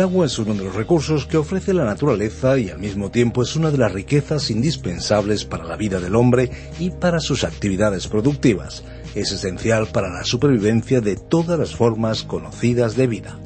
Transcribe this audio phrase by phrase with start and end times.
[0.00, 3.42] El agua es uno de los recursos que ofrece la naturaleza y al mismo tiempo
[3.42, 8.08] es una de las riquezas indispensables para la vida del hombre y para sus actividades
[8.08, 8.82] productivas.
[9.14, 13.38] Es esencial para la supervivencia de todas las formas conocidas de vida.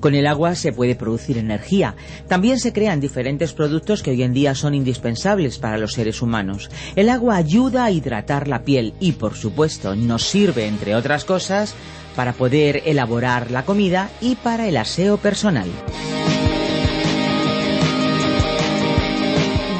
[0.00, 1.94] Con el agua se puede producir energía.
[2.28, 6.70] También se crean diferentes productos que hoy en día son indispensables para los seres humanos.
[6.96, 11.74] El agua ayuda a hidratar la piel y, por supuesto, nos sirve, entre otras cosas,
[12.14, 15.68] para poder elaborar la comida y para el aseo personal.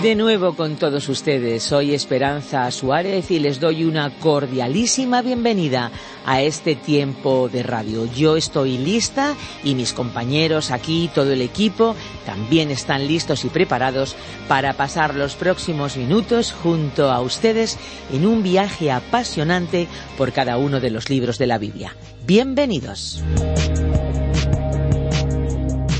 [0.02, 5.90] De nuevo con todos ustedes, soy Esperanza Suárez y les doy una cordialísima bienvenida
[6.24, 8.06] a este tiempo de radio.
[8.14, 14.14] Yo estoy lista y mis compañeros aquí, todo el equipo, también están listos y preparados
[14.46, 17.76] para pasar los próximos minutos junto a ustedes
[18.12, 21.96] en un viaje apasionante por cada uno de los libros de la Biblia.
[22.24, 23.20] Bienvenidos.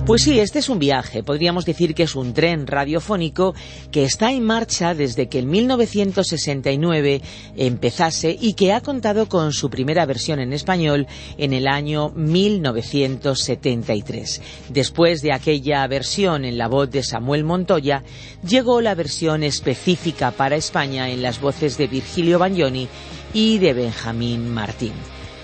[0.09, 3.55] Pues sí, este es un viaje, podríamos decir que es un tren radiofónico
[3.91, 7.21] que está en marcha desde que en 1969
[7.59, 14.41] empezase y que ha contado con su primera versión en español en el año 1973.
[14.71, 18.03] Después de aquella versión en la voz de Samuel Montoya,
[18.49, 22.89] llegó la versión específica para España en las voces de Virgilio Bagnoni
[23.35, 24.95] y de Benjamín Martín.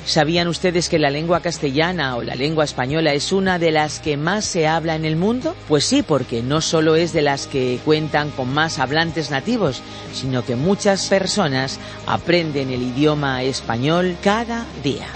[0.07, 4.19] ¿Sabían ustedes que la lengua castellana o la lengua española es una de las que
[4.19, 5.57] más se habla en el mundo?
[5.67, 9.81] Pues sí, porque no solo es de las que cuentan con más hablantes nativos,
[10.13, 15.07] sino que muchas personas aprenden el idioma español cada día.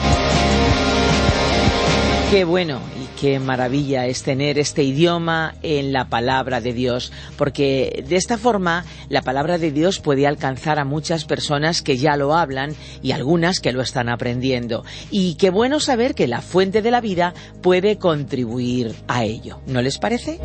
[2.30, 2.80] Qué bueno
[3.20, 8.84] qué maravilla es tener este idioma en la palabra de Dios, porque de esta forma
[9.08, 13.60] la palabra de Dios puede alcanzar a muchas personas que ya lo hablan y algunas
[13.60, 14.84] que lo están aprendiendo.
[15.10, 19.60] Y qué bueno saber que la fuente de la vida puede contribuir a ello.
[19.66, 20.38] ¿No les parece?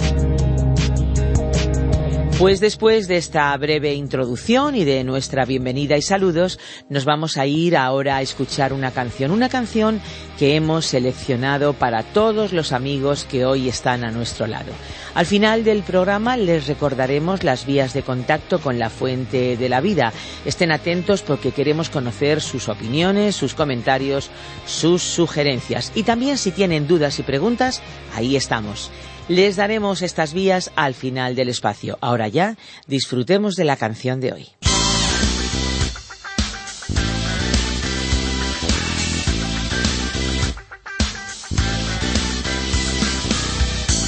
[2.40, 7.46] Pues después de esta breve introducción y de nuestra bienvenida y saludos, nos vamos a
[7.46, 10.02] ir ahora a escuchar una canción, una canción
[10.38, 14.74] que hemos seleccionado para todos los amigos que hoy están a nuestro lado.
[15.14, 19.80] Al final del programa les recordaremos las vías de contacto con la fuente de la
[19.80, 20.12] vida.
[20.44, 24.32] Estén atentos porque queremos conocer sus opiniones, sus comentarios,
[24.66, 25.92] sus sugerencias.
[25.96, 27.82] Y también si tienen dudas y preguntas,
[28.16, 28.92] ahí estamos.
[29.30, 31.98] Les daremos estas vías al final del espacio.
[32.02, 32.58] Ahora ya,
[32.88, 34.50] disfrutemos de la canción de hoy.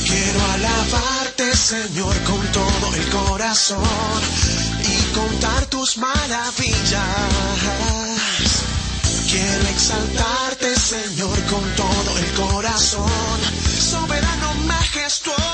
[0.05, 4.21] Quiero alabarte, Señor, con todo el corazón
[4.83, 7.05] y contar tus maravillas.
[9.31, 13.34] Quiero exaltarte, Señor, con todo el corazón,
[15.05, 15.44] Cristo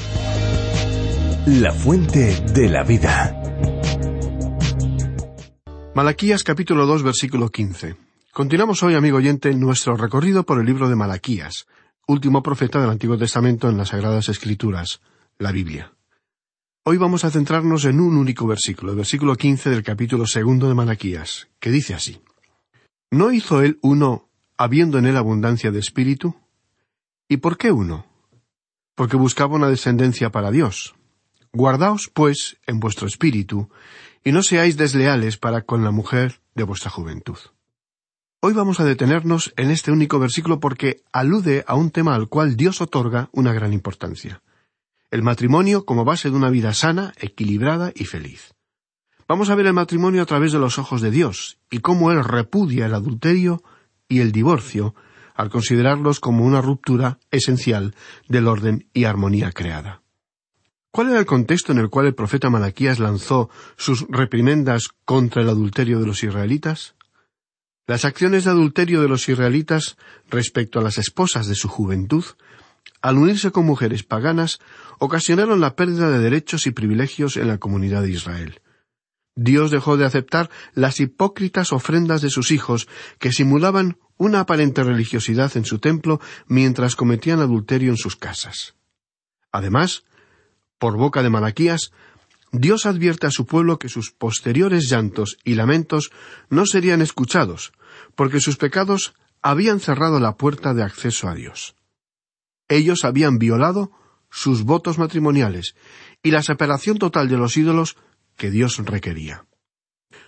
[1.47, 3.35] La fuente de la vida.
[5.95, 8.10] Malaquías capítulo 2 versículo 15.
[8.33, 11.67] Continuamos hoy, amigo oyente, nuestro recorrido por el libro de Malaquías,
[12.07, 15.01] último profeta del Antiguo Testamento en las Sagradas Escrituras,
[15.37, 15.93] la Biblia.
[16.85, 20.77] Hoy vamos a centrarnos en un único versículo, el versículo quince del capítulo segundo de
[20.77, 22.23] Malaquías, que dice así
[23.11, 26.37] ¿No hizo él uno habiendo en él abundancia de espíritu?
[27.29, 28.07] ¿Y por qué uno?
[28.95, 30.95] Porque buscaba una descendencia para Dios.
[31.53, 33.71] Guardaos, pues, en vuestro espíritu,
[34.23, 37.39] y no seáis desleales para con la mujer de vuestra juventud.
[38.43, 42.57] Hoy vamos a detenernos en este único versículo porque alude a un tema al cual
[42.57, 44.41] Dios otorga una gran importancia.
[45.11, 48.55] El matrimonio como base de una vida sana, equilibrada y feliz.
[49.29, 52.25] Vamos a ver el matrimonio a través de los ojos de Dios y cómo Él
[52.25, 53.63] repudia el adulterio
[54.09, 54.95] y el divorcio
[55.35, 57.95] al considerarlos como una ruptura esencial
[58.27, 60.01] del orden y armonía creada.
[60.91, 65.51] ¿Cuál era el contexto en el cual el profeta Malaquías lanzó sus reprimendas contra el
[65.51, 66.95] adulterio de los israelitas?
[67.91, 69.97] Las acciones de adulterio de los israelitas
[70.29, 72.25] respecto a las esposas de su juventud,
[73.03, 74.61] al unirse con mujeres paganas,
[75.01, 78.61] ocasionaron la pérdida de derechos y privilegios en la comunidad de Israel.
[79.35, 82.87] Dios dejó de aceptar las hipócritas ofrendas de sus hijos,
[83.19, 88.77] que simulaban una aparente religiosidad en su templo mientras cometían adulterio en sus casas.
[89.51, 90.05] Además,
[90.79, 91.91] por boca de Malaquías,
[92.53, 96.13] Dios advierte a su pueblo que sus posteriores llantos y lamentos
[96.51, 97.73] no serían escuchados,
[98.15, 101.77] porque sus pecados habían cerrado la puerta de acceso a Dios.
[102.69, 103.91] Ellos habían violado
[104.31, 105.75] sus votos matrimoniales
[106.23, 107.97] y la separación total de los ídolos
[108.37, 109.47] que Dios requería.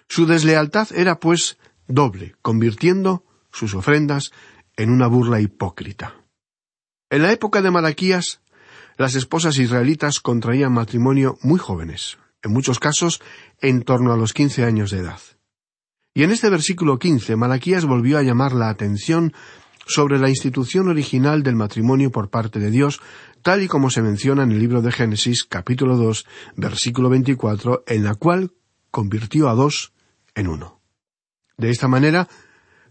[0.09, 4.33] Su deslealtad era, pues, doble, convirtiendo sus ofrendas
[4.77, 6.17] en una burla hipócrita.
[7.11, 8.41] En la época de Malaquías,
[8.97, 13.21] las esposas israelitas contraían matrimonio muy jóvenes, en muchos casos
[13.61, 15.21] en torno a los quince años de edad.
[16.15, 19.33] Y en este versículo quince, Malaquías volvió a llamar la atención
[19.87, 23.01] sobre la institución original del matrimonio por parte de Dios,
[23.41, 28.05] tal y como se menciona en el libro de Génesis, capítulo dos, versículo veinticuatro, en
[28.05, 28.53] la cual
[28.91, 29.93] convirtió a dos
[30.35, 30.81] en uno.
[31.57, 32.29] De esta manera,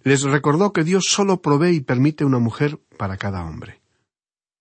[0.03, 3.81] les recordó que Dios sólo provee y permite una mujer para cada hombre.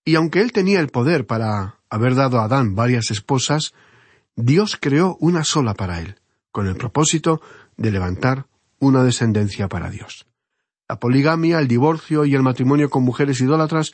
[0.04, 3.72] Y aunque él tenía el poder para haber dado a Adán varias esposas,
[4.36, 6.16] Dios creó una sola para él,
[6.52, 7.40] con el propósito
[7.76, 8.46] de levantar
[8.80, 10.26] una descendencia para Dios.
[10.88, 13.92] La poligamia, el divorcio y el matrimonio con mujeres idólatras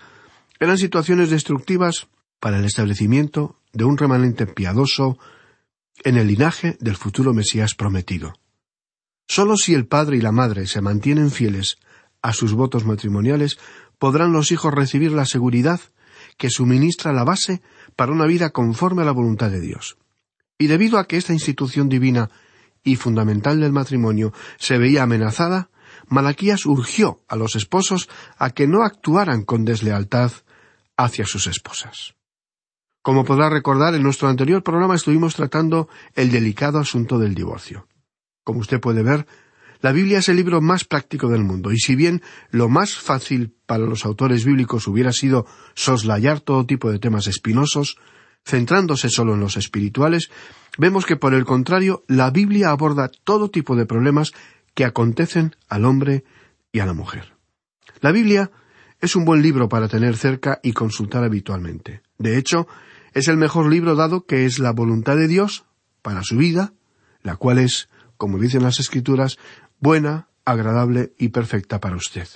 [0.58, 2.08] eran situaciones destructivas
[2.40, 5.18] para el establecimiento de un remanente piadoso
[6.04, 8.32] en el linaje del futuro Mesías prometido.
[9.28, 11.76] Solo si el padre y la madre se mantienen fieles
[12.22, 13.58] a sus votos matrimoniales,
[13.98, 15.80] podrán los hijos recibir la seguridad
[16.36, 17.60] que suministra la base
[17.96, 19.96] para una vida conforme a la voluntad de Dios.
[20.58, 22.30] Y debido a que esta institución divina
[22.86, 25.68] y fundamental del matrimonio se veía amenazada,
[26.08, 30.32] Malaquías urgió a los esposos a que no actuaran con deslealtad
[30.96, 32.14] hacia sus esposas.
[33.02, 37.88] Como podrá recordar, en nuestro anterior programa estuvimos tratando el delicado asunto del divorcio.
[38.44, 39.26] Como usted puede ver,
[39.80, 43.54] la Biblia es el libro más práctico del mundo, y si bien lo más fácil
[43.66, 47.98] para los autores bíblicos hubiera sido soslayar todo tipo de temas espinosos,
[48.46, 50.30] centrándose solo en los espirituales,
[50.78, 54.32] vemos que por el contrario la Biblia aborda todo tipo de problemas
[54.74, 56.24] que acontecen al hombre
[56.70, 57.34] y a la mujer.
[58.00, 58.50] La Biblia
[59.00, 62.02] es un buen libro para tener cerca y consultar habitualmente.
[62.18, 62.68] De hecho,
[63.12, 65.64] es el mejor libro dado que es la voluntad de Dios
[66.02, 66.72] para su vida,
[67.22, 69.38] la cual es, como dicen las Escrituras,
[69.80, 72.28] buena, agradable y perfecta para usted.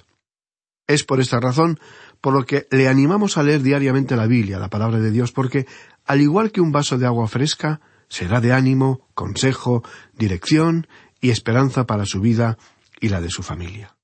[0.89, 1.79] Es por esta razón
[2.21, 5.67] por lo que le animamos a leer diariamente la Biblia, la palabra de Dios, porque,
[6.05, 10.87] al igual que un vaso de agua fresca, será de ánimo, consejo, dirección
[11.21, 12.59] y esperanza para su vida
[13.01, 13.97] y la de su familia.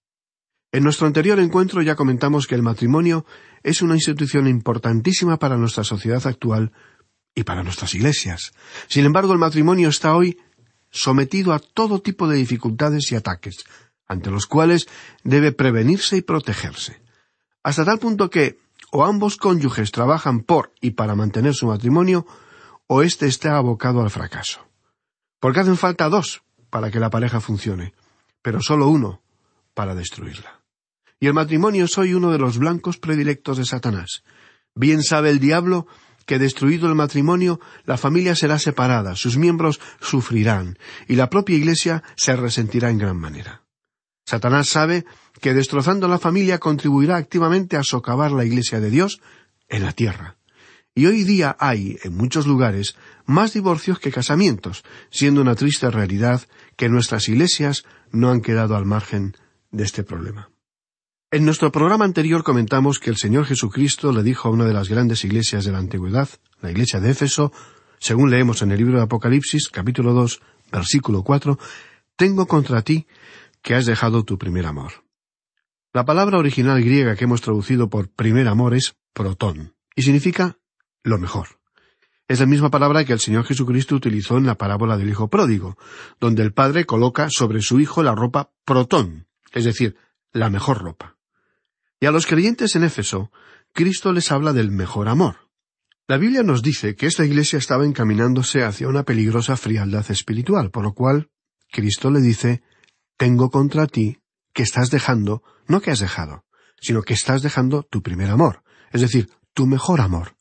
[0.72, 3.24] En nuestro anterior encuentro ya comentamos que el matrimonio
[3.62, 6.72] es una institución importantísima para nuestra sociedad actual
[7.34, 8.52] y para nuestras iglesias.
[8.88, 10.38] Sin embargo, el matrimonio está hoy
[10.90, 13.64] sometido a todo tipo de dificultades y ataques,
[14.06, 14.86] ante los cuales
[15.24, 17.05] debe prevenirse y protegerse.
[17.66, 18.60] Hasta tal punto que
[18.92, 22.24] o ambos cónyuges trabajan por y para mantener su matrimonio,
[22.86, 24.60] o éste está abocado al fracaso.
[25.40, 27.92] Porque hacen falta dos para que la pareja funcione,
[28.40, 29.20] pero solo uno
[29.74, 30.62] para destruirla.
[31.18, 34.22] Y el matrimonio soy uno de los blancos predilectos de Satanás.
[34.76, 35.88] Bien sabe el diablo
[36.24, 42.04] que destruido el matrimonio, la familia será separada, sus miembros sufrirán, y la propia Iglesia
[42.14, 43.65] se resentirá en gran manera.
[44.26, 45.04] Satanás sabe
[45.40, 49.20] que destrozando la familia contribuirá activamente a socavar la Iglesia de Dios
[49.68, 50.36] en la tierra.
[50.94, 56.42] Y hoy día hay, en muchos lugares, más divorcios que casamientos, siendo una triste realidad
[56.76, 59.36] que nuestras iglesias no han quedado al margen
[59.70, 60.50] de este problema.
[61.30, 64.88] En nuestro programa anterior comentamos que el Señor Jesucristo le dijo a una de las
[64.88, 66.28] grandes iglesias de la antigüedad,
[66.62, 67.52] la iglesia de Éfeso,
[67.98, 70.40] según leemos en el libro de Apocalipsis, capítulo dos,
[70.72, 71.58] versículo cuatro,
[72.16, 73.06] Tengo contra ti
[73.66, 75.04] que has dejado tu primer amor.
[75.92, 80.56] La palabra original griega que hemos traducido por primer amor es protón, y significa
[81.02, 81.58] lo mejor.
[82.28, 85.76] Es la misma palabra que el Señor Jesucristo utilizó en la parábola del Hijo Pródigo,
[86.20, 89.96] donde el Padre coloca sobre su Hijo la ropa protón, es decir,
[90.32, 91.16] la mejor ropa.
[91.98, 93.32] Y a los creyentes en Éfeso,
[93.72, 95.50] Cristo les habla del mejor amor.
[96.06, 100.84] La Biblia nos dice que esta iglesia estaba encaminándose hacia una peligrosa frialdad espiritual, por
[100.84, 101.30] lo cual
[101.72, 102.62] Cristo le dice,
[103.16, 104.18] Tengo contra ti
[104.52, 106.44] que estás dejando, no que has dejado,
[106.80, 110.36] sino que estás dejando tu primer amor, es decir, tu mejor amor.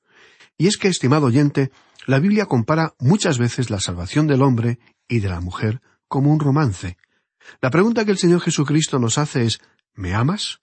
[0.58, 1.72] Y es que, estimado oyente,
[2.06, 6.40] la Biblia compara muchas veces la salvación del hombre y de la mujer como un
[6.40, 6.98] romance.
[7.62, 9.60] La pregunta que el Señor Jesucristo nos hace es
[9.94, 10.60] ¿Me amas?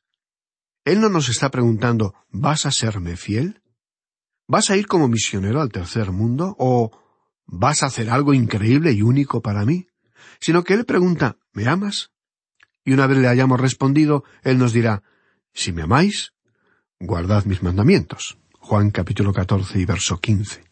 [0.84, 3.62] Él no nos está preguntando ¿vas a serme fiel?
[4.46, 6.54] ¿Vas a ir como misionero al tercer mundo?
[6.58, 6.90] ¿O
[7.46, 9.86] vas a hacer algo increíble y único para mí?
[10.42, 12.10] Sino que Él pregunta ¿me amas?
[12.84, 15.04] Y una vez le hayamos respondido, Él nos dirá
[15.54, 16.32] Si me amáis,
[16.98, 18.38] guardad mis mandamientos.
[18.58, 20.64] Juan capítulo 14 y verso 15.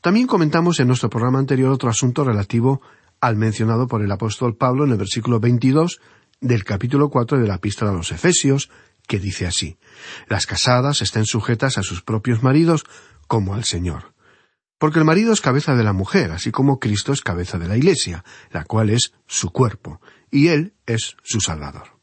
[0.00, 2.80] También comentamos en nuestro programa anterior otro asunto relativo
[3.20, 6.00] al mencionado por el apóstol Pablo en el versículo 22
[6.40, 8.70] del capítulo 4 de la epístola a los Efesios,
[9.06, 9.78] que dice así
[10.26, 12.86] Las casadas estén sujetas a sus propios maridos
[13.26, 14.14] como al Señor.
[14.80, 17.76] Porque el marido es cabeza de la mujer, así como Cristo es cabeza de la
[17.76, 22.00] Iglesia, la cual es su cuerpo, y Él es su Salvador.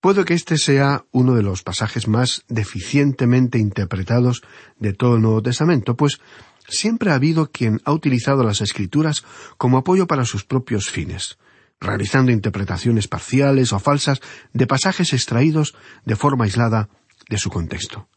[0.00, 4.42] Puede que este sea uno de los pasajes más deficientemente interpretados
[4.80, 6.20] de todo el Nuevo Testamento, pues
[6.66, 9.22] siempre ha habido quien ha utilizado las Escrituras
[9.56, 11.38] como apoyo para sus propios fines,
[11.78, 14.20] realizando interpretaciones parciales o falsas
[14.52, 16.88] de pasajes extraídos de forma aislada
[17.28, 18.08] de su contexto.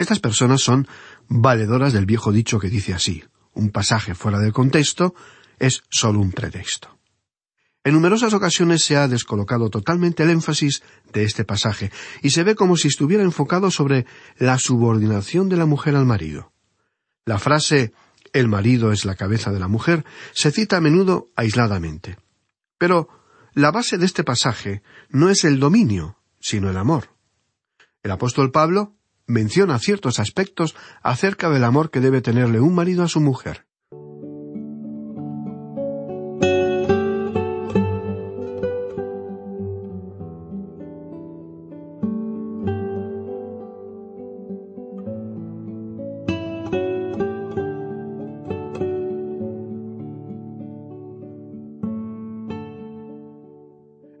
[0.00, 0.88] Estas personas son
[1.30, 5.14] valedoras del viejo dicho que dice así un pasaje fuera del contexto
[5.58, 6.98] es solo un pretexto.
[7.84, 10.82] En numerosas ocasiones se ha descolocado totalmente el énfasis
[11.12, 11.90] de este pasaje
[12.22, 14.06] y se ve como si estuviera enfocado sobre
[14.38, 16.52] la subordinación de la mujer al marido.
[17.24, 17.92] La frase
[18.32, 22.18] el marido es la cabeza de la mujer se cita a menudo aisladamente.
[22.76, 23.08] Pero
[23.54, 27.16] la base de este pasaje no es el dominio, sino el amor.
[28.02, 28.94] El apóstol Pablo
[29.30, 33.66] menciona ciertos aspectos acerca del amor que debe tenerle un marido a su mujer.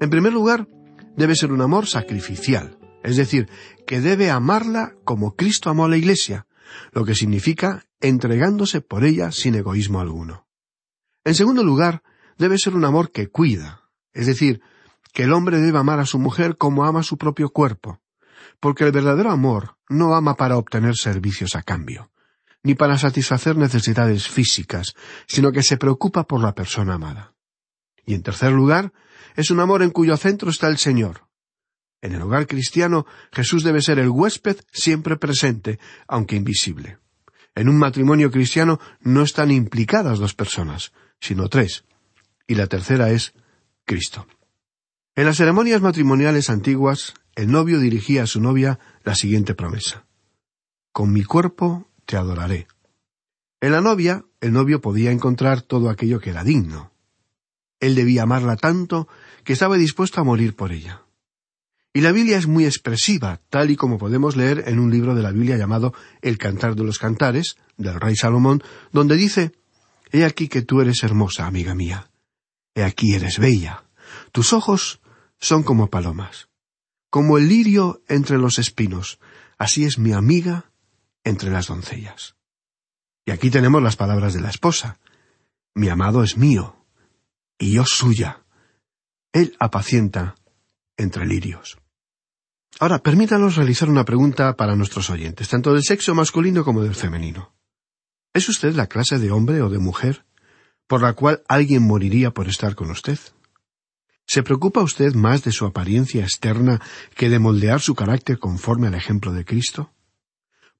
[0.00, 0.66] En primer lugar,
[1.16, 3.48] debe ser un amor sacrificial, es decir,
[3.90, 6.46] que debe amarla como Cristo amó a la Iglesia,
[6.92, 10.46] lo que significa entregándose por ella sin egoísmo alguno.
[11.24, 12.04] En segundo lugar,
[12.38, 14.60] debe ser un amor que cuida, es decir,
[15.12, 18.00] que el hombre debe amar a su mujer como ama su propio cuerpo,
[18.60, 22.12] porque el verdadero amor no ama para obtener servicios a cambio,
[22.62, 24.94] ni para satisfacer necesidades físicas,
[25.26, 27.34] sino que se preocupa por la persona amada.
[28.06, 28.92] Y en tercer lugar,
[29.34, 31.28] es un amor en cuyo centro está el Señor.
[32.02, 35.78] En el hogar cristiano, Jesús debe ser el huésped siempre presente,
[36.08, 36.98] aunque invisible.
[37.54, 41.84] En un matrimonio cristiano no están implicadas dos personas, sino tres,
[42.46, 43.34] y la tercera es
[43.84, 44.26] Cristo.
[45.14, 50.06] En las ceremonias matrimoniales antiguas, el novio dirigía a su novia la siguiente promesa.
[50.92, 52.66] Con mi cuerpo te adoraré.
[53.60, 56.92] En la novia, el novio podía encontrar todo aquello que era digno.
[57.78, 59.08] Él debía amarla tanto
[59.44, 61.02] que estaba dispuesto a morir por ella.
[61.92, 65.22] Y la Biblia es muy expresiva, tal y como podemos leer en un libro de
[65.22, 69.52] la Biblia llamado El Cantar de los Cantares, del rey Salomón, donde dice
[70.12, 72.10] He aquí que tú eres hermosa, amiga mía.
[72.74, 73.84] He aquí eres bella.
[74.32, 75.00] Tus ojos
[75.40, 76.48] son como palomas.
[77.10, 79.18] Como el lirio entre los espinos,
[79.58, 80.70] así es mi amiga
[81.24, 82.36] entre las doncellas.
[83.26, 84.98] Y aquí tenemos las palabras de la esposa.
[85.74, 86.84] Mi amado es mío,
[87.58, 88.44] y yo suya.
[89.32, 90.34] Él apacienta
[91.00, 91.78] entre lirios.
[92.78, 97.52] Ahora, permítanos realizar una pregunta para nuestros oyentes, tanto del sexo masculino como del femenino.
[98.32, 100.24] ¿Es usted la clase de hombre o de mujer
[100.86, 103.18] por la cual alguien moriría por estar con usted?
[104.26, 106.80] ¿Se preocupa usted más de su apariencia externa
[107.16, 109.92] que de moldear su carácter conforme al ejemplo de Cristo?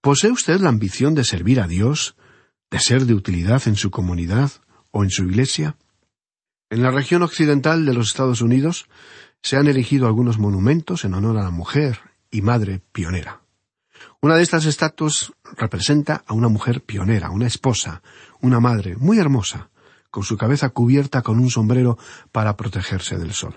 [0.01, 2.17] ¿Posee usted la ambición de servir a Dios,
[2.71, 4.53] de ser de utilidad en su comunidad
[4.93, 5.77] o en su iglesia?
[6.71, 8.87] En la región occidental de los Estados Unidos
[9.43, 11.99] se han erigido algunos monumentos en honor a la mujer
[12.31, 13.43] y madre pionera.
[14.21, 18.03] Una de estas estatuas representa a una mujer pionera, una esposa,
[18.41, 19.71] una madre muy hermosa,
[20.11, 21.99] con su cabeza cubierta con un sombrero
[22.33, 23.57] para protegerse del sol.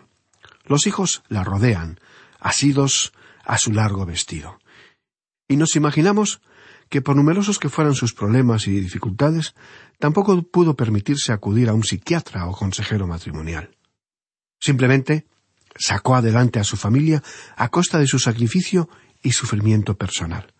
[0.65, 1.99] Los hijos la rodean,
[2.39, 4.59] asidos a su largo vestido.
[5.47, 6.41] Y nos imaginamos
[6.89, 9.55] que por numerosos que fueran sus problemas y dificultades,
[9.99, 13.75] tampoco pudo permitirse acudir a un psiquiatra o consejero matrimonial.
[14.59, 15.25] Simplemente
[15.75, 17.23] sacó adelante a su familia
[17.55, 18.89] a costa de su sacrificio
[19.21, 20.53] y sufrimiento personal.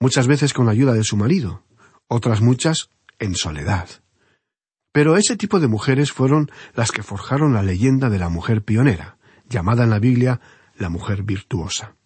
[0.00, 1.64] Muchas veces con la ayuda de su marido,
[2.08, 3.88] otras muchas en soledad.
[4.92, 9.16] Pero ese tipo de mujeres fueron las que forjaron la leyenda de la mujer pionera,
[9.48, 10.40] llamada en la Biblia
[10.76, 11.96] la mujer virtuosa.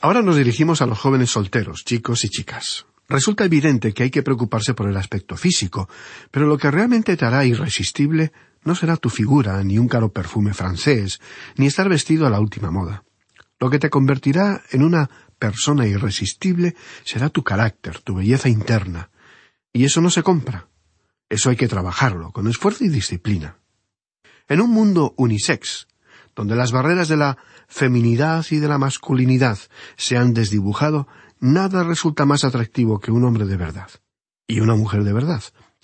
[0.00, 2.86] Ahora nos dirigimos a los jóvenes solteros, chicos y chicas.
[3.08, 5.88] Resulta evidente que hay que preocuparse por el aspecto físico,
[6.30, 8.32] pero lo que realmente te hará irresistible
[8.64, 11.20] no será tu figura, ni un caro perfume francés,
[11.56, 13.04] ni estar vestido a la última moda.
[13.60, 16.74] Lo que te convertirá en una persona irresistible
[17.04, 19.10] será tu carácter, tu belleza interna.
[19.72, 20.68] Y eso no se compra.
[21.28, 23.58] Eso hay que trabajarlo, con esfuerzo y disciplina.
[24.48, 25.88] En un mundo unisex,
[26.34, 29.58] donde las barreras de la feminidad y de la masculinidad
[29.96, 31.08] se han desdibujado,
[31.40, 33.90] nada resulta más atractivo que un hombre de verdad
[34.46, 35.42] y una mujer de verdad.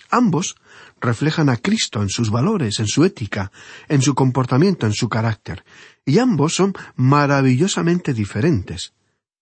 [0.09, 0.55] Ambos
[1.01, 3.51] reflejan a Cristo en sus valores, en su ética,
[3.89, 5.65] en su comportamiento, en su carácter,
[6.05, 8.93] y ambos son maravillosamente diferentes.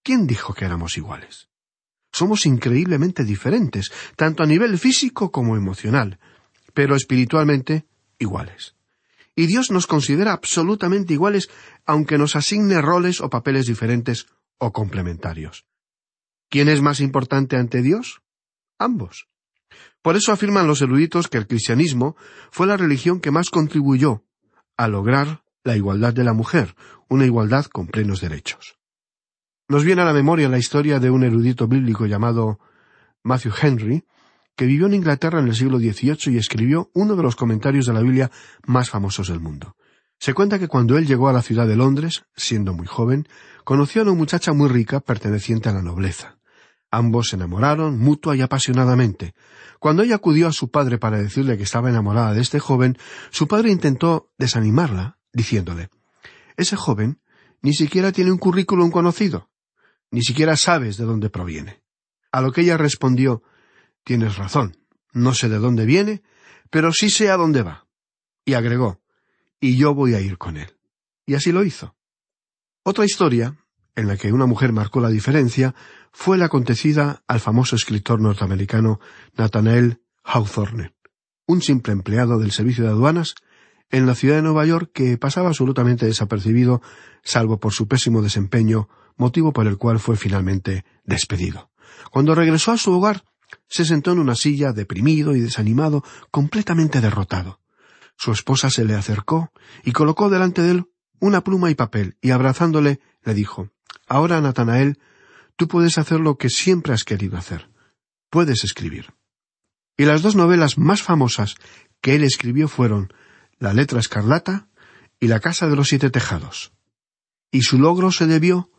[0.02, 1.50] ¿Quién dijo que éramos iguales?
[2.12, 6.18] Somos increíblemente diferentes, tanto a nivel físico como emocional,
[6.74, 7.86] pero espiritualmente
[8.18, 8.76] iguales.
[9.36, 11.50] Y Dios nos considera absolutamente iguales,
[11.86, 15.66] aunque nos asigne roles o papeles diferentes o complementarios.
[16.50, 18.22] ¿Quién es más importante ante Dios?
[18.80, 19.28] Ambos.
[20.02, 22.16] Por eso afirman los eruditos que el cristianismo
[22.52, 24.24] fue la religión que más contribuyó
[24.78, 26.76] a lograr la igualdad de la mujer,
[27.10, 28.78] una igualdad con plenos derechos.
[29.68, 32.60] Nos viene a la memoria la historia de un erudito bíblico llamado
[33.24, 34.04] Matthew Henry,
[34.56, 37.94] que vivió en Inglaterra en el siglo XVIII y escribió uno de los comentarios de
[37.94, 38.32] la Biblia
[38.66, 39.76] más famosos del mundo.
[40.18, 43.28] Se cuenta que cuando él llegó a la ciudad de Londres, siendo muy joven,
[43.64, 46.39] conoció a una muchacha muy rica perteneciente a la nobleza.
[46.92, 49.36] Ambos se enamoraron mutua y apasionadamente.
[49.80, 52.98] Cuando ella acudió a su padre para decirle que estaba enamorada de este joven,
[53.30, 55.90] su padre intentó desanimarla, diciéndole
[56.58, 57.22] Ese joven
[57.62, 59.50] ni siquiera tiene un currículum conocido,
[60.12, 61.84] ni siquiera sabes de dónde proviene.
[62.32, 63.44] A lo que ella respondió
[64.04, 64.78] Tienes razón,
[65.14, 66.24] no sé de dónde viene,
[66.72, 67.86] pero sí sé a dónde va.
[68.46, 69.02] Y agregó
[69.60, 70.76] Y yo voy a ir con él.
[71.26, 71.96] Y así lo hizo.
[72.84, 73.56] Otra historia
[74.00, 75.76] en la que una mujer marcó la diferencia
[76.12, 79.00] fue la acontecida al famoso escritor norteamericano
[79.38, 80.94] Nathanael Hawthorne,
[81.46, 83.36] un simple empleado del servicio de aduanas
[83.92, 86.82] en la ciudad de Nueva York que pasaba absolutamente desapercibido,
[87.24, 91.70] salvo por su pésimo desempeño, motivo por el cual fue finalmente despedido.
[92.12, 93.26] Cuando regresó a su hogar,
[93.68, 97.60] se sentó en una silla, deprimido y desanimado, completamente derrotado.
[98.16, 99.52] Su esposa se le acercó
[99.84, 100.86] y colocó delante de él
[101.20, 103.70] una pluma y papel, y abrazándole le dijo
[104.10, 104.98] Ahora, Natanael,
[105.56, 107.70] tú puedes hacer lo que siempre has querido hacer.
[108.32, 109.14] Puedes escribir.
[109.98, 111.56] Y las dos novelas más famosas
[112.02, 113.14] que él escribió fueron
[113.60, 114.68] La letra escarlata
[115.20, 116.74] y La casa de los siete tejados.
[117.52, 118.72] Y su logro se debió,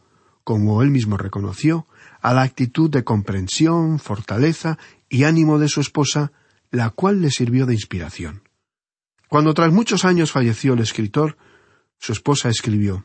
[0.42, 1.86] como él mismo reconoció,
[2.20, 6.32] a la actitud de comprensión, fortaleza y ánimo de su esposa,
[6.72, 8.42] la cual le sirvió de inspiración.
[9.28, 11.36] Cuando tras muchos años falleció el escritor,
[11.98, 13.04] su esposa escribió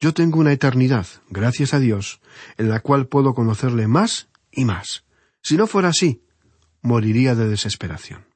[0.00, 2.22] Yo tengo una eternidad, gracias a Dios,
[2.56, 5.04] en la cual puedo conocerle más y más.
[5.42, 6.22] Si no fuera así,
[6.80, 8.26] moriría de desesperación.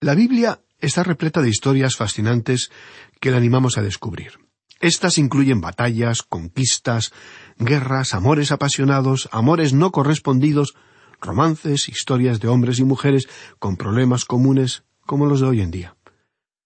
[0.00, 2.70] La Biblia está repleta de historias fascinantes
[3.18, 4.32] que le animamos a descubrir.
[4.80, 7.12] Estas incluyen batallas, conquistas,
[7.56, 10.74] guerras, amores apasionados, amores no correspondidos,
[11.18, 13.26] romances, historias de hombres y mujeres
[13.58, 15.96] con problemas comunes como los de hoy en día.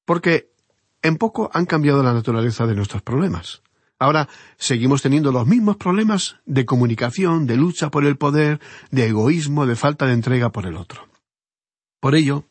[0.04, 0.50] Porque
[1.02, 3.62] en poco han cambiado la naturaleza de nuestros problemas.
[3.98, 9.66] Ahora seguimos teniendo los mismos problemas de comunicación, de lucha por el poder, de egoísmo,
[9.66, 11.08] de falta de entrega por el otro.
[12.00, 12.44] Por ello,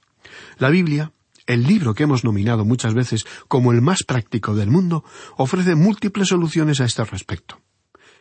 [0.57, 1.13] la Biblia,
[1.45, 5.05] el libro que hemos nominado muchas veces como el más práctico del mundo,
[5.37, 7.61] ofrece múltiples soluciones a este respecto.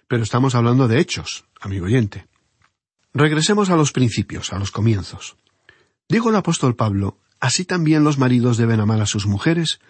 [0.07, 2.29] Pero estamos hablando de hechos, amigo oyente.
[3.13, 5.37] Regresemos a los principios, a los comienzos.
[6.09, 9.81] Dijo el apóstol Pablo, así también los maridos deben amar a sus mujeres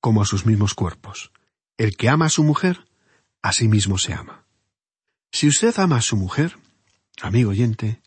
[0.00, 1.32] como a sus mismos cuerpos.
[1.78, 2.86] El que ama a su mujer,
[3.40, 4.44] a sí mismo se ama.
[5.30, 6.58] Si usted ama a su mujer,
[7.22, 8.02] amigo oyente,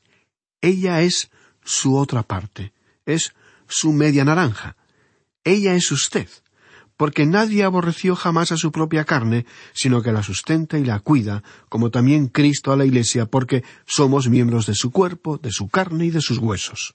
[0.60, 1.32] ella es
[1.64, 2.74] su otra parte,
[3.06, 3.34] es
[3.70, 4.76] su media naranja.
[5.46, 6.28] Ella es usted,
[6.98, 11.42] porque nadie aborreció jamás a su propia carne, sino que la sustenta y la cuida,
[11.70, 16.08] como también Cristo a la Iglesia, porque somos miembros de su cuerpo, de su carne
[16.08, 16.94] y de sus huesos.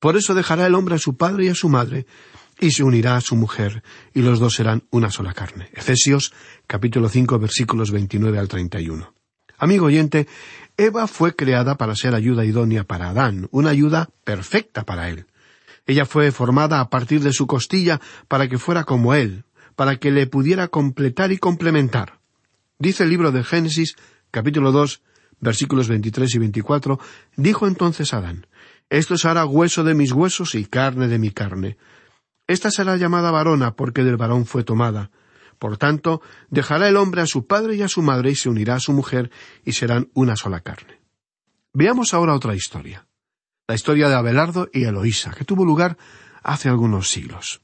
[0.00, 2.06] Por eso dejará el hombre a su padre y a su madre,
[2.60, 5.70] y se unirá a su mujer, y los dos serán una sola carne.
[5.72, 6.32] Efesios
[6.66, 9.14] capítulo 5 versículos 29 al 31.
[9.58, 10.26] Amigo oyente,
[10.76, 15.26] Eva fue creada para ser ayuda idónea para Adán, una ayuda perfecta para él.
[15.86, 19.44] Ella fue formada a partir de su costilla para que fuera como él,
[19.76, 22.18] para que le pudiera completar y complementar.
[22.78, 23.96] Dice el libro de Génesis,
[24.30, 25.02] capítulo 2,
[25.40, 26.98] versículos 23 y 24,
[27.36, 28.46] dijo entonces Adán,
[28.90, 31.76] Esto hará hueso de mis huesos y carne de mi carne.
[32.46, 35.10] Esta será llamada varona porque del varón fue tomada.
[35.58, 38.74] Por tanto, dejará el hombre a su padre y a su madre y se unirá
[38.74, 39.30] a su mujer
[39.64, 41.00] y serán una sola carne.
[41.72, 43.06] Veamos ahora otra historia.
[43.66, 45.96] La historia de Abelardo y Eloísa, que tuvo lugar
[46.42, 47.62] hace algunos siglos.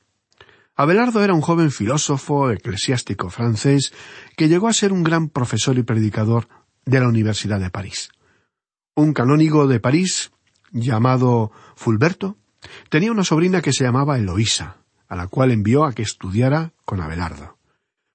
[0.74, 3.92] Abelardo era un joven filósofo eclesiástico francés
[4.36, 6.48] que llegó a ser un gran profesor y predicador
[6.86, 8.10] de la Universidad de París.
[8.94, 10.32] Un canónigo de París,
[10.72, 12.38] llamado Fulberto,
[12.88, 14.76] Tenía una sobrina que se llamaba Eloísa,
[15.08, 17.58] a la cual envió a que estudiara con Abelardo.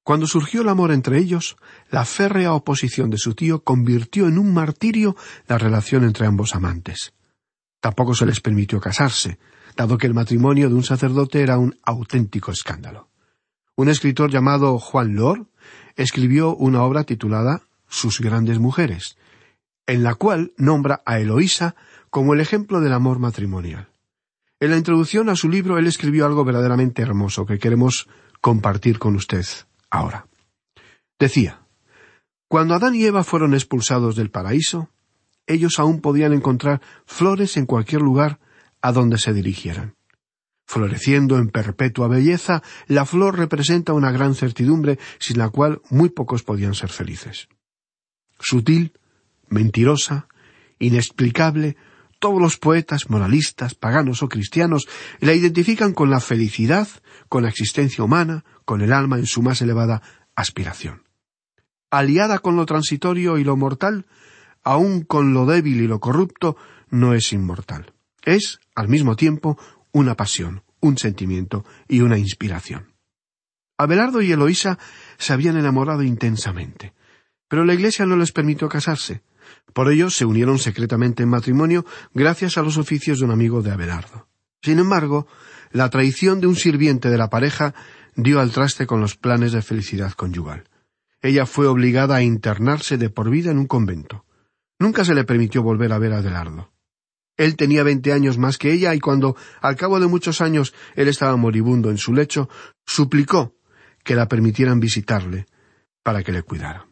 [0.03, 1.57] Cuando surgió el amor entre ellos,
[1.89, 5.15] la férrea oposición de su tío convirtió en un martirio
[5.47, 7.13] la relación entre ambos amantes.
[7.79, 9.39] Tampoco se les permitió casarse,
[9.75, 13.09] dado que el matrimonio de un sacerdote era un auténtico escándalo.
[13.75, 15.47] Un escritor llamado Juan Lor
[15.95, 19.17] escribió una obra titulada Sus grandes mujeres,
[19.87, 21.75] en la cual nombra a Eloísa
[22.09, 23.89] como el ejemplo del amor matrimonial.
[24.65, 28.07] En la introducción a su libro él escribió algo verdaderamente hermoso que queremos
[28.41, 29.45] compartir con usted
[29.91, 30.25] ahora.
[31.19, 31.61] Decía,
[32.47, 34.89] Cuando Adán y Eva fueron expulsados del paraíso,
[35.45, 38.39] ellos aún podían encontrar flores en cualquier lugar
[38.81, 39.97] a donde se dirigieran.
[40.65, 46.41] Floreciendo en perpetua belleza, la flor representa una gran certidumbre sin la cual muy pocos
[46.41, 47.49] podían ser felices.
[48.39, 48.93] Sutil,
[49.47, 50.27] mentirosa,
[50.79, 51.77] inexplicable,
[52.19, 54.87] todos los poetas, moralistas, paganos o cristianos,
[55.19, 56.87] la identifican con la felicidad,
[57.29, 60.01] con la existencia humana, con el alma en su más elevada
[60.35, 61.03] aspiración.
[61.91, 64.05] Aliada con lo transitorio y lo mortal,
[64.63, 66.57] aun con lo débil y lo corrupto,
[66.89, 67.93] no es inmortal.
[68.23, 69.57] Es, al mismo tiempo,
[69.91, 72.93] una pasión, un sentimiento y una inspiración.
[73.77, 74.79] Abelardo y Eloísa
[75.17, 76.93] se habían enamorado intensamente,
[77.47, 79.21] pero la Iglesia no les permitió casarse.
[79.73, 83.71] Por ello se unieron secretamente en matrimonio gracias a los oficios de un amigo de
[83.71, 84.27] Abelardo.
[84.61, 85.27] Sin embargo,
[85.71, 87.75] la traición de un sirviente de la pareja
[88.15, 90.63] dio al traste con los planes de felicidad conyugal.
[91.21, 94.25] Ella fue obligada a internarse de por vida en un convento.
[94.79, 96.71] Nunca se le permitió volver a ver a Abelardo.
[97.37, 101.07] Él tenía veinte años más que ella y cuando, al cabo de muchos años, él
[101.07, 102.49] estaba moribundo en su lecho,
[102.85, 103.55] suplicó
[104.03, 105.47] que la permitieran visitarle
[106.03, 106.87] para que le cuidara.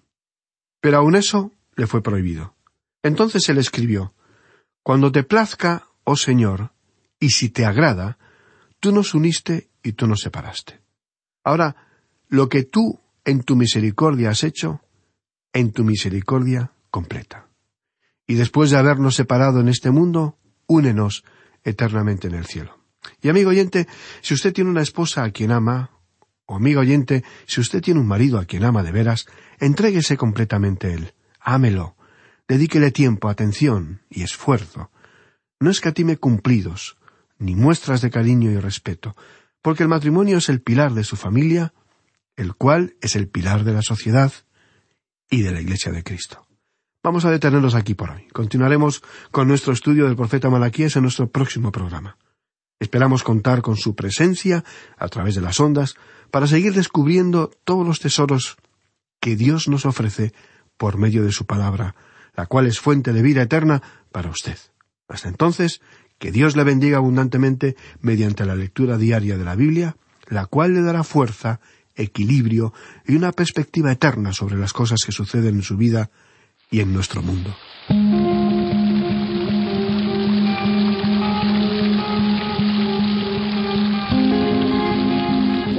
[0.82, 2.55] Pero aun eso le fue prohibido.
[3.03, 4.13] Entonces él escribió
[4.81, 6.73] Cuando te plazca, oh Señor,
[7.19, 8.17] y si te agrada,
[8.79, 10.81] tú nos uniste y tú nos separaste.
[11.43, 11.75] Ahora,
[12.29, 14.81] lo que tú en tu misericordia has hecho,
[15.53, 17.47] en tu misericordia completa.
[18.27, 21.23] Y después de habernos separado en este mundo, únenos
[21.63, 22.77] eternamente en el cielo.
[23.21, 23.88] Y amigo oyente,
[24.21, 25.91] si usted tiene una esposa a quien ama,
[26.45, 29.25] o amigo oyente, si usted tiene un marido a quien ama de veras,
[29.59, 31.95] entréguese completamente a él ámelo,
[32.47, 34.91] dedíquele tiempo, atención y esfuerzo.
[35.60, 36.97] No escatime cumplidos,
[37.38, 39.15] ni muestras de cariño y respeto,
[39.62, 41.73] porque el matrimonio es el pilar de su familia,
[42.36, 44.34] el cual es el pilar de la sociedad,
[45.34, 46.45] y de la Iglesia de Cristo.
[47.03, 48.27] Vamos a detenernos aquí por hoy.
[48.32, 49.01] Continuaremos
[49.32, 52.17] con nuestro estudio del profeta Malaquías en nuestro próximo programa.
[52.79, 54.63] Esperamos contar con su presencia
[54.95, 55.95] a través de las ondas
[56.29, 58.58] para seguir descubriendo todos los tesoros
[59.19, 60.34] que Dios nos ofrece
[60.84, 61.96] por medio de su palabra,
[62.36, 64.58] la cual es fuente de vida eterna para usted.
[65.08, 65.80] Hasta entonces,
[66.19, 69.96] que Dios le bendiga abundantemente mediante la lectura diaria de la Biblia,
[70.28, 71.62] la cual le dará fuerza,
[71.96, 72.74] equilibrio
[73.08, 76.12] y una perspectiva eterna sobre las cosas que suceden en su vida
[76.69, 77.56] y en nuestro mundo.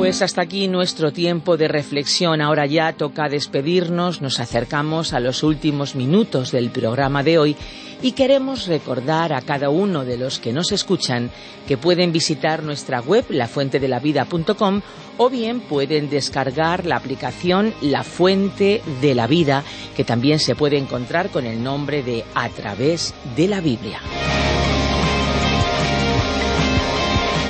[0.05, 2.43] Pues hasta aquí nuestro tiempo de reflexión.
[2.43, 7.57] Ahora ya toca despedirnos, nos acercamos a los últimos minutos del programa de hoy
[8.03, 11.31] y queremos recordar a cada uno de los que nos escuchan
[11.67, 14.83] que pueden visitar nuestra web lafuentedelavida.com
[15.17, 19.64] o bien pueden descargar la aplicación La Fuente de la Vida
[19.97, 24.01] que también se puede encontrar con el nombre de A través de la Biblia.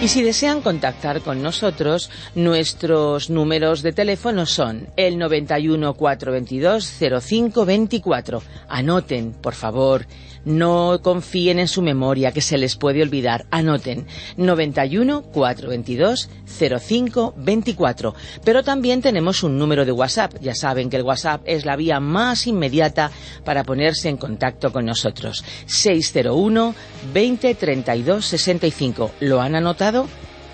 [0.04, 8.42] Y si desean contactar con nosotros, nuestros números de teléfono son el 91 422 0524.
[8.68, 10.04] Anoten, por favor,
[10.44, 13.46] no confíen en su memoria, que se les puede olvidar.
[13.50, 18.14] Anoten 91 422 0524.
[18.44, 20.34] Pero también tenemos un número de WhatsApp.
[20.40, 23.10] Ya saben que el WhatsApp es la vía más inmediata
[23.44, 25.44] para ponerse en contacto con nosotros.
[25.66, 26.74] 601
[27.12, 29.10] 20 32 65.
[29.20, 30.06] ¿Lo han anotado?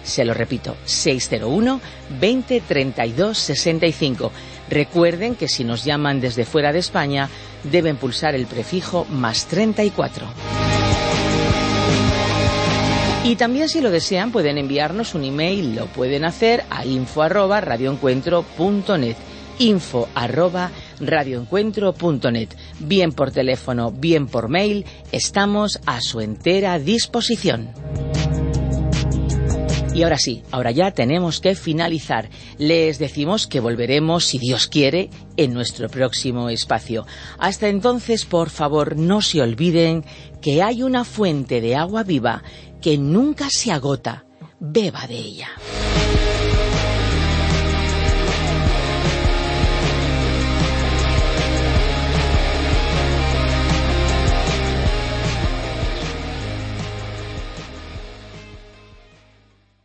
[0.03, 1.81] Se lo repito, 601
[2.20, 4.33] 20 32 65.
[4.71, 7.29] Recuerden que si nos llaman desde fuera de España,
[7.65, 10.27] deben pulsar el prefijo más 34.
[13.25, 17.61] Y también si lo desean pueden enviarnos un email, lo pueden hacer a info arroba
[17.61, 19.17] radioencuentro.net
[19.61, 22.49] info arroba radioencuentro.net
[22.81, 27.69] bien por teléfono, bien por mail, estamos a su entera disposición.
[30.01, 32.31] Y ahora sí, ahora ya tenemos que finalizar.
[32.57, 37.07] Les decimos que volveremos, si Dios quiere, en nuestro próximo espacio.
[37.39, 40.07] Hasta entonces, por favor, no se olviden
[40.41, 42.43] que hay una fuente de agua viva
[42.81, 44.25] que nunca se agota.
[44.59, 45.49] Beba de ella.